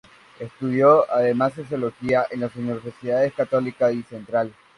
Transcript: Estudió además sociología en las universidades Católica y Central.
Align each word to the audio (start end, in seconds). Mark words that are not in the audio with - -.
Estudió 0.39 1.05
además 1.13 1.53
sociología 1.53 2.25
en 2.31 2.39
las 2.39 2.55
universidades 2.55 3.33
Católica 3.33 3.91
y 3.91 4.01
Central. 4.01 4.51